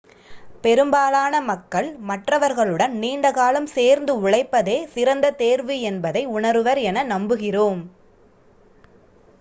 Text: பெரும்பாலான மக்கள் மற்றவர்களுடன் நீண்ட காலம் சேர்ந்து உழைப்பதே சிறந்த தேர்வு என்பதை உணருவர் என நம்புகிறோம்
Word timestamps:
பெரும்பாலான 0.63 1.33
மக்கள் 1.49 1.89
மற்றவர்களுடன் 2.03 2.93
நீண்ட 2.97 3.31
காலம் 3.31 3.69
சேர்ந்து 3.75 4.15
உழைப்பதே 4.21 4.77
சிறந்த 4.87 5.33
தேர்வு 5.37 5.77
என்பதை 5.91 6.25
உணருவர் 6.35 6.81
என 6.85 7.03
நம்புகிறோம் 7.11 7.83